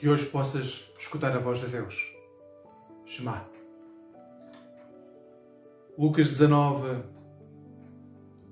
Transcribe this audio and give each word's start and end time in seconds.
que 0.00 0.08
hoje 0.08 0.24
possas 0.24 0.90
escutar 0.98 1.36
a 1.36 1.38
voz 1.38 1.60
de 1.60 1.66
Deus. 1.66 2.10
Shema. 3.04 3.44
Lucas 5.98 6.30
19, 6.30 7.02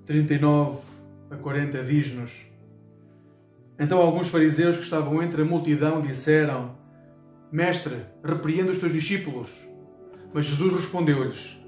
39 0.04 0.82
a 1.30 1.36
40 1.36 1.82
diz-nos: 1.84 2.32
Então 3.78 3.98
alguns 3.98 4.28
fariseus 4.28 4.76
que 4.76 4.82
estavam 4.82 5.22
entre 5.22 5.40
a 5.40 5.44
multidão 5.46 6.02
disseram: 6.02 6.76
Mestre, 7.50 7.96
repreenda 8.22 8.70
os 8.70 8.78
teus 8.78 8.92
discípulos. 8.92 9.48
Mas 10.34 10.44
Jesus 10.44 10.74
respondeu-lhes: 10.74 11.58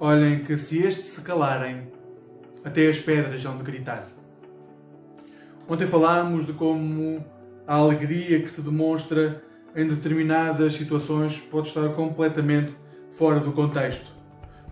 Olhem 0.00 0.42
que 0.42 0.56
se 0.56 0.78
estes 0.78 1.04
se 1.04 1.20
calarem, 1.20 1.92
até 2.64 2.88
as 2.88 2.98
pedras 2.98 3.44
hão 3.44 3.58
de 3.58 3.62
gritar. 3.62 4.08
Ontem 5.68 5.86
falámos 5.86 6.46
de 6.46 6.54
como 6.54 7.22
a 7.68 7.74
alegria 7.74 8.40
que 8.40 8.50
se 8.50 8.62
demonstra 8.62 9.42
em 9.76 9.86
determinadas 9.86 10.72
situações 10.72 11.38
pode 11.38 11.68
estar 11.68 11.86
completamente 11.90 12.74
fora 13.10 13.38
do 13.40 13.52
contexto. 13.52 14.10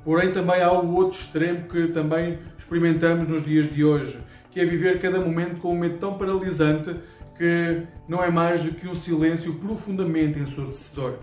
Porém, 0.02 0.32
também 0.32 0.62
há 0.62 0.72
o 0.72 0.94
outro 0.94 1.20
extremo 1.20 1.68
que 1.68 1.88
também 1.88 2.38
experimentamos 2.56 3.28
nos 3.28 3.44
dias 3.44 3.70
de 3.70 3.84
hoje, 3.84 4.18
que 4.50 4.58
é 4.58 4.64
viver 4.64 4.98
cada 4.98 5.20
momento 5.20 5.60
com 5.60 5.72
um 5.72 5.74
momento 5.74 5.98
tão 5.98 6.16
paralisante 6.16 6.96
que 7.36 7.82
não 8.08 8.24
é 8.24 8.30
mais 8.30 8.62
do 8.62 8.70
que 8.70 8.88
um 8.88 8.94
silêncio 8.94 9.52
profundamente 9.56 10.38
ensurdecedor. 10.38 11.18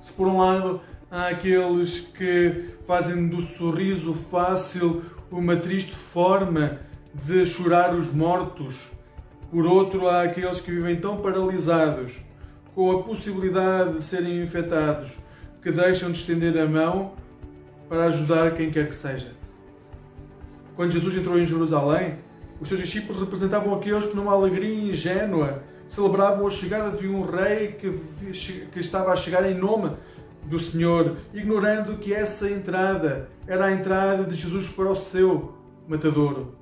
Se 0.00 0.12
por 0.12 0.28
um 0.28 0.38
lado 0.38 0.80
há 1.10 1.28
aqueles 1.28 1.98
que 1.98 2.76
fazem 2.86 3.26
do 3.26 3.40
sorriso 3.56 4.14
fácil 4.14 5.02
uma 5.32 5.56
triste 5.56 5.96
forma 5.96 6.78
de 7.12 7.44
chorar 7.44 7.92
os 7.92 8.12
mortos, 8.12 8.96
por 9.50 9.64
outro, 9.64 10.08
há 10.08 10.22
aqueles 10.22 10.60
que 10.60 10.70
vivem 10.70 10.96
tão 10.96 11.18
paralisados 11.18 12.20
com 12.74 12.90
a 12.92 13.02
possibilidade 13.02 13.98
de 13.98 14.04
serem 14.04 14.42
infectados 14.42 15.16
que 15.62 15.72
deixam 15.72 16.12
de 16.12 16.18
estender 16.18 16.56
a 16.58 16.66
mão 16.66 17.12
para 17.88 18.04
ajudar 18.04 18.54
quem 18.54 18.70
quer 18.70 18.88
que 18.88 18.96
seja. 18.96 19.32
Quando 20.76 20.92
Jesus 20.92 21.16
entrou 21.16 21.38
em 21.38 21.46
Jerusalém, 21.46 22.18
os 22.60 22.68
seus 22.68 22.80
discípulos 22.80 23.20
representavam 23.20 23.74
aqueles 23.74 24.06
que, 24.06 24.14
numa 24.14 24.32
alegria 24.32 24.92
ingênua, 24.92 25.62
celebravam 25.88 26.46
a 26.46 26.50
chegada 26.50 26.96
de 26.96 27.08
um 27.08 27.22
rei 27.22 27.72
que, 27.72 27.90
que 28.70 28.78
estava 28.78 29.12
a 29.12 29.16
chegar 29.16 29.50
em 29.50 29.54
nome 29.54 29.96
do 30.44 30.58
Senhor, 30.58 31.16
ignorando 31.32 31.96
que 31.96 32.12
essa 32.12 32.48
entrada 32.48 33.28
era 33.46 33.66
a 33.66 33.72
entrada 33.72 34.24
de 34.24 34.34
Jesus 34.34 34.68
para 34.68 34.90
o 34.90 34.96
seu 34.96 35.54
matadouro. 35.88 36.56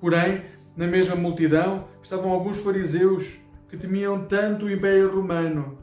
Porém, 0.00 0.42
na 0.76 0.86
mesma 0.86 1.14
multidão 1.14 1.84
estavam 2.02 2.30
alguns 2.30 2.56
fariseus 2.58 3.36
que 3.68 3.76
temiam 3.76 4.24
tanto 4.24 4.66
o 4.66 4.70
Império 4.70 5.14
Romano 5.14 5.78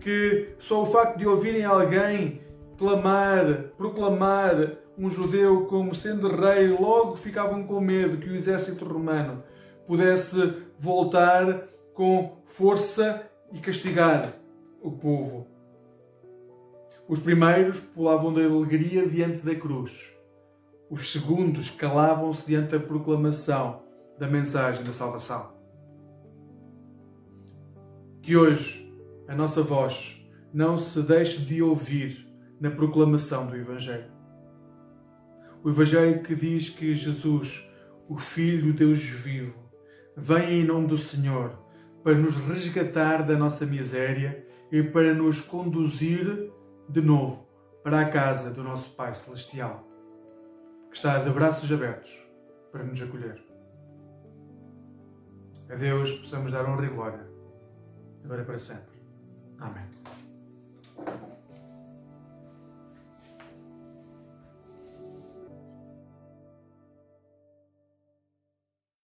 que 0.00 0.54
só 0.58 0.82
o 0.82 0.86
facto 0.86 1.18
de 1.18 1.26
ouvirem 1.26 1.64
alguém 1.64 2.42
clamar, 2.76 3.70
proclamar 3.76 4.76
um 4.98 5.08
judeu 5.08 5.64
como 5.64 5.94
sendo 5.94 6.28
rei, 6.28 6.68
logo 6.68 7.16
ficavam 7.16 7.64
com 7.64 7.80
medo 7.80 8.18
que 8.18 8.28
o 8.28 8.36
exército 8.36 8.84
romano 8.84 9.42
pudesse 9.86 10.62
voltar 10.78 11.68
com 11.94 12.36
força 12.44 13.28
e 13.50 13.58
castigar 13.60 14.30
o 14.82 14.90
povo. 14.90 15.46
Os 17.08 17.18
primeiros 17.18 17.80
pulavam 17.80 18.32
da 18.32 18.42
alegria 18.42 19.08
diante 19.08 19.38
da 19.38 19.54
cruz. 19.54 20.12
Os 20.90 21.12
segundos 21.12 21.70
calavam-se 21.70 22.46
diante 22.46 22.70
da 22.70 22.80
proclamação 22.80 23.82
da 24.18 24.28
mensagem 24.28 24.84
da 24.84 24.92
salvação. 24.92 25.52
Que 28.22 28.36
hoje 28.36 28.92
a 29.28 29.34
nossa 29.34 29.62
voz 29.62 30.24
não 30.52 30.78
se 30.78 31.02
deixe 31.02 31.40
de 31.40 31.62
ouvir 31.62 32.26
na 32.60 32.70
proclamação 32.70 33.46
do 33.46 33.56
Evangelho. 33.56 34.12
O 35.62 35.70
Evangelho 35.70 36.22
que 36.22 36.34
diz 36.34 36.70
que 36.70 36.94
Jesus, 36.94 37.68
o 38.08 38.16
Filho 38.16 38.72
de 38.72 38.78
Deus 38.78 39.00
vivo, 39.00 39.54
vem 40.16 40.60
em 40.60 40.64
nome 40.64 40.86
do 40.86 40.98
Senhor 40.98 41.58
para 42.02 42.14
nos 42.14 42.36
resgatar 42.36 43.22
da 43.22 43.36
nossa 43.36 43.64
miséria 43.64 44.46
e 44.70 44.82
para 44.82 45.14
nos 45.14 45.40
conduzir 45.40 46.52
de 46.88 47.00
novo 47.00 47.48
para 47.82 48.00
a 48.00 48.08
casa 48.08 48.50
do 48.50 48.62
nosso 48.62 48.90
Pai 48.94 49.14
Celestial, 49.14 49.86
que 50.90 50.96
está 50.96 51.18
de 51.18 51.30
braços 51.30 51.70
abertos 51.72 52.12
para 52.70 52.84
nos 52.84 53.00
acolher. 53.00 53.53
A 55.68 55.74
Deus 55.74 56.12
possamos 56.12 56.52
dar 56.52 56.66
honra 56.66 56.86
e 56.86 56.88
glória, 56.90 57.26
agora 58.24 58.42
e 58.42 58.44
para 58.44 58.58
sempre. 58.58 58.94
Amém. 59.58 59.84